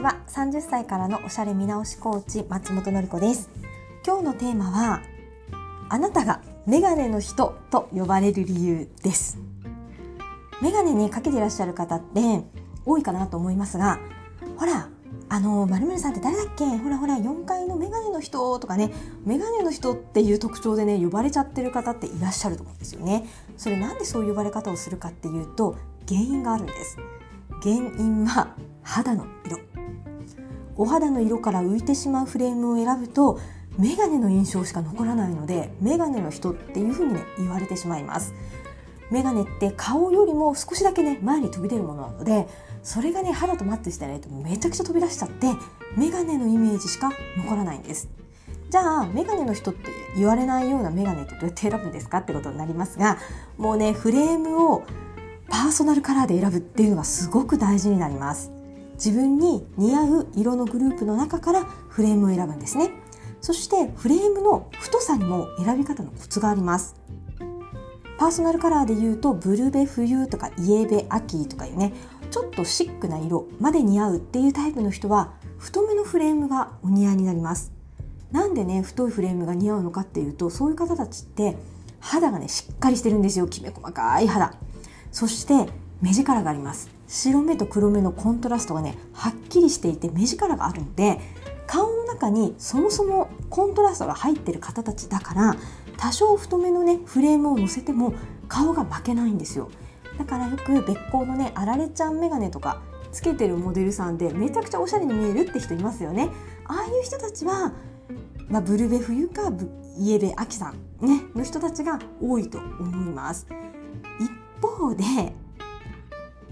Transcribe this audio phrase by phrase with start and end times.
[0.00, 3.50] ちは30歳からのおしゃれ見直しコーチ松本のり子です。
[4.06, 5.02] 今日のテーマは
[5.90, 9.38] あなたがメガネの人と呼ばれる理由です。
[10.62, 12.44] メガネにかけていらっしゃる方って
[12.86, 13.98] 多いかなと思いますが
[14.56, 14.88] ほら
[15.28, 16.64] あのまるさんって誰だっけ？
[16.64, 18.90] ほらほら4階のメガネの人とかね。
[19.26, 23.26] メガネの人っていう特徴でね呼ばれちゃってる方っていらっしゃると思うんですよね。
[23.58, 25.76] それなんでそういう呼ばれ方をするかっていうと
[26.08, 26.96] 原因があるんです。
[27.62, 29.58] 原因は肌の色。
[30.76, 33.38] お肌の色から浮いてしまうフレームを選ぶと
[33.78, 38.34] メガネの印象しか残らないのでメガネの人っていうふうにね言われてしまいます。
[39.10, 42.46] メガネって顔よりも少しだけね前に飛び出るものなので
[42.82, 45.48] それがね肌とマッチしてないとめちゃくちゃ飛び出しちゃって
[45.96, 48.08] メガネのイメージしか残らないんです。
[48.70, 53.18] じゃあメガネの人って言われないようなメガネってどうやって選ぶんですかってことになりますが
[53.58, 54.84] もうねフレームを
[55.48, 58.52] パーソナルカラーで選ぶっていうのがすごく大事になります。
[59.02, 62.90] 自分に似合う色のグループの中からフレームを選ぶんですね。
[63.40, 66.94] そしてフレームの太さにも選び方のコツがあります。
[68.18, 71.94] パーソナルカラーで言うとブルベ冬とかイエベ秋とかいうね
[72.30, 77.72] ちょっとシックな色まで似合うっていうタイプの人は太めのフレームがお似合いになります。
[78.30, 81.56] なんでね太いフレームが似合うのかっていうとそういう方たちって
[82.00, 83.48] 肌がねしっかりしてるんですよ。
[83.48, 84.52] きめ細かい肌。
[85.10, 86.99] そして目力があります。
[87.10, 91.18] 白目と黒目のコントラストがねはっきりしていて目力があるので
[91.66, 95.56] 顔の中にそもそもコントラストが入ってる方たちだから
[95.96, 98.14] 多少太めのねフレームをのせても
[98.48, 99.70] 顔が負けないんですよ。
[100.18, 102.80] だからよく別光のねあられちゃんメガネとか
[103.10, 106.30] つけてるモデルさんでめちゃくちゃおしゃれに見えるって人いますよね。
[106.64, 107.72] ああいう人たちは、
[108.48, 109.52] まあ、ブルベ冬か
[109.98, 113.48] イエベアキさん、ね、の人たちが多いと思います。
[114.20, 114.30] 一
[114.62, 115.04] 方で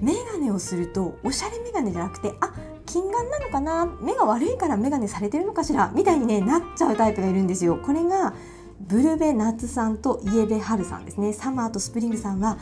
[0.00, 2.54] メガネをするとおしゃれメガネじゃなくてあ
[2.86, 3.86] 近眼なのかな？
[4.00, 5.92] 目が悪いからメガネされてるのかしら？
[5.94, 7.76] みたいに、ね、なっちゃうタイプがいるんですよ。
[7.76, 8.32] これが
[8.80, 11.32] ブルベナツさんとイエベハルさんですね。
[11.34, 12.56] サマーとスプリングさんは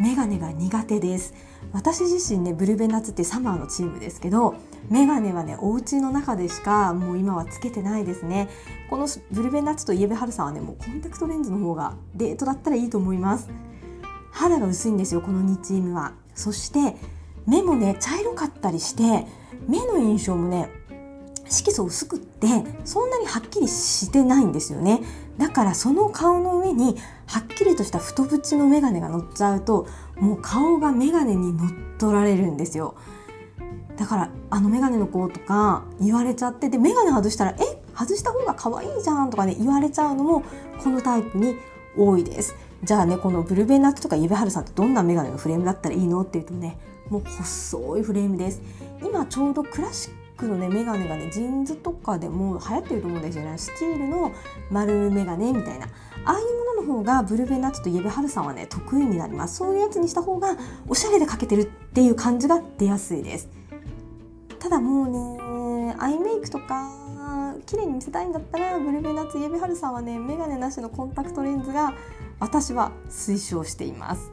[0.00, 1.34] メガネが苦手です。
[1.72, 4.54] 私自身ねブルベナツってサマーのチームですけど
[4.88, 8.48] メガネはねお家の中でしかもう今はつけてないですね。
[8.88, 13.50] このブルベナツとイエベハルさんはねもうコンタクトレンズの方がデートだったらいいと思います。
[14.30, 16.14] 肌が薄いんですよこの2チームは。
[16.36, 16.96] そして
[17.46, 19.26] 目もね茶色かったりして
[19.66, 20.70] 目の印象もね
[21.48, 22.46] 色素薄くって
[22.84, 25.00] そんなにはっきりしてないんですよね。
[25.38, 29.86] だからその顔の上にはっきりとした太縁の眼鏡が乗っちゃうと
[30.16, 32.94] もう顔が眼鏡に乗っ取られるんですよ。
[33.96, 37.82] だからあの眼鏡の子とか言われちゃってで眼鏡外したら「え？
[37.96, 40.42] 外した方が可愛いじゃん」とかね言われちゃうのも
[40.82, 41.56] このタイプに
[41.96, 42.54] 多いです。
[42.82, 46.20] じゃあねこのブルベナッツとかイベハルさんってどんな眼鏡のフレームだったらいいの？
[46.20, 48.60] っていうとねもう細いフレームです。
[49.02, 53.56] 今ちょうどクラシックのねメガネがね JINSとかでも流行ってると思うんですよね。
[53.56, 54.32] スチールの
[54.70, 55.86] 丸メガネみたいな。
[56.26, 56.46] ああいう
[56.76, 59.56] ものの方がブルベナッツとイエベハルさんはね得意になります。
[59.56, 60.56] そういうやつにした方が
[60.88, 63.48] おしゃれでかけてるっていう感じが出やすいです。
[64.58, 66.90] ただもうねアイメイクとか
[67.58, 71.92] 綺麗に見せたいんだったらブルベナッツイエベハルさんはねメガネなしのコンタクトレンズが
[72.38, 74.32] 私は推奨しています。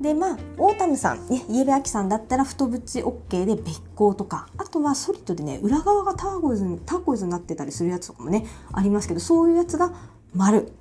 [0.00, 9.92] でまあオータムさん、ね、イエベ秋さんだったら太縁 OK でべっ甲とかあとはソリッドでね裏側がターコイズにターコイズになってたりするやつとかもねありますけどそういうやつが
[10.34, 10.72] 丸。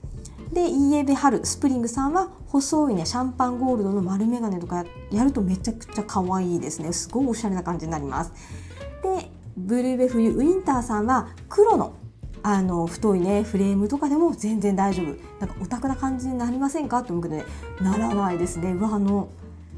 [0.54, 6.94] でイエベハルスプリングさんは細いねシャンパンゴールドの丸眼鏡とかやるとめちゃくちゃ可愛いですね。
[6.94, 8.32] すごいおしゃれな感じになります。
[9.04, 11.94] でブルーベ冬ウィンターさんは黒の
[12.44, 15.06] あの太いねフレームとかでも全然大丈夫。
[15.40, 17.00] なんかオタクな感じになりませんか？
[17.00, 17.44] って思うけどね
[17.82, 18.72] ならないですね。
[18.72, 19.28] うわあの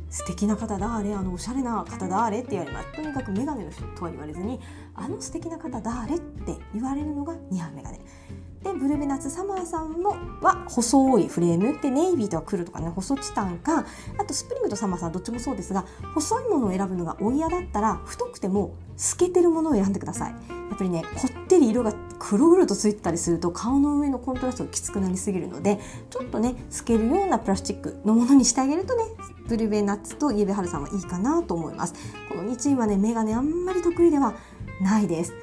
[0.10, 4.60] 素敵な方だあれあのおしゃれな方だあれって言われますとにかく眼鏡の人とは言われずに
[4.96, 10.12] あの素敵な方だあれって言われるのが似合う眼鏡でブルベナツサマーさんも
[10.42, 13.86] は細いフレームでネイビーとか黒とかね細チタンか
[14.18, 20.32] あとスプリングとサマーさんどっちもそうですが細いものを選ぶのがお嫌だったら太くても透けてるものを選んでください。
[20.32, 25.80] やっぱりねこってり色が黒々とついてたりすると顔の上のコントラストがきつくなりすぎるので
[26.10, 29.04] ちょっとね透けるようなプラスチックのものにしてあげるとね。
[29.48, 31.96] ブルベナッツとイエベハルさんはいいかなと思います。
[32.30, 34.36] この2チームはねメガネあんまり得意では
[34.80, 35.34] ないです。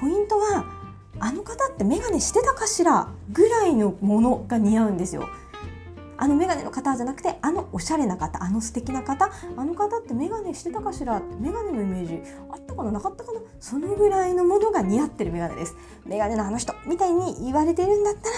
[0.00, 0.66] ポイントは
[1.20, 5.28] あの方ってメガネしてたかしらぐらいのものが似合うんですよ。
[6.18, 11.20] あのメガネの方じゃなくてあのおしゃれな方あの素敵な方あの方ってメガネしてたかしら？
[11.40, 12.92] メガネのイメージあったかな？
[12.92, 13.40] なかったかな？
[13.60, 15.74] そのぐらいのものが似合ってるメガネです
[16.04, 18.36] メガネのあの人みたいに言われてるんだったら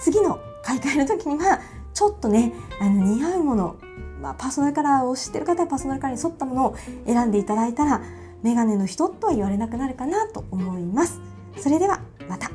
[0.00, 1.60] 次の買い替えの時には
[1.94, 3.76] ちょっとねあの似合うもの、
[4.20, 6.76] まあ、パーソナルカラーを知ってる方はパーソナルカラーに沿ったものを
[7.06, 8.02] 選んでいただいたら
[8.42, 11.20] メガネの人とは言われなくなるかなと思います。
[11.56, 12.50] それではまた。